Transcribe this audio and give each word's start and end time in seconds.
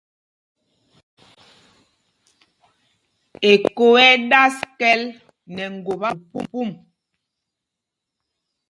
Eko 3.51 3.85
ɛ́ 4.05 4.09
ɛ́ 4.13 4.21
ɗas 4.31 4.55
kɛ̌l 4.79 5.01
nɛ 5.55 5.63
ŋgop 5.75 6.01
apuupum. 6.09 6.69